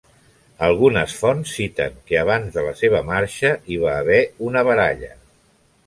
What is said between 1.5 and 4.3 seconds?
citen que, abans de la seva marxa, hi va haver